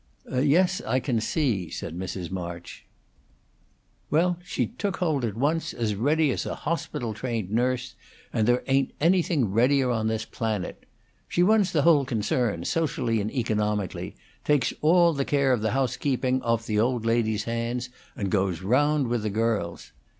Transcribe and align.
"Yes, 0.33 0.81
I 0.87 0.99
can 0.99 1.21
see," 1.21 1.69
said 1.69 1.95
Mrs. 1.95 2.31
March. 2.31 2.87
"Well, 4.09 4.39
she 4.43 4.65
took 4.65 4.97
hold 4.97 5.23
at 5.23 5.37
once, 5.37 5.75
as 5.75 5.93
ready 5.93 6.31
as 6.31 6.43
a 6.47 6.55
hospital 6.55 7.13
trained 7.13 7.51
nurse; 7.51 7.93
and 8.33 8.47
there 8.47 8.63
ain't 8.65 8.93
anything 8.99 9.51
readier 9.51 9.91
on 9.91 10.07
this 10.07 10.25
planet. 10.25 10.87
She 11.27 11.43
runs 11.43 11.71
the 11.71 11.83
whole 11.83 12.03
concern, 12.05 12.65
socially 12.65 13.21
and 13.21 13.29
economically, 13.31 14.15
takes 14.43 14.73
all 14.81 15.13
the 15.13 15.23
care 15.23 15.53
of 15.53 15.63
housekeeping 15.63 16.41
off 16.41 16.65
the 16.65 16.79
old 16.79 17.05
lady's 17.05 17.43
hands, 17.43 17.89
and 18.15 18.31
goes 18.31 18.63
round 18.63 19.07
with 19.07 19.21
the 19.21 19.29
girls. 19.29 19.91